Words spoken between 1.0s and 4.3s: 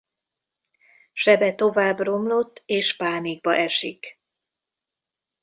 Sebe tovább romlott és pánikba esik.